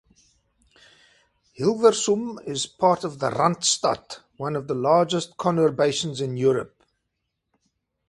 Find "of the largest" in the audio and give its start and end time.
4.55-5.37